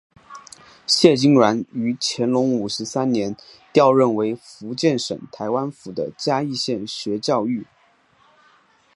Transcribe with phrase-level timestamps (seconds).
[0.87, 3.37] 谢金銮于乾隆五十三年
[3.71, 7.65] 调任为福建省台湾府的嘉义县学教谕。